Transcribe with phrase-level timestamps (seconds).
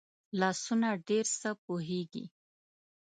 [0.39, 2.25] لاسونه ډېر څه پوهېږي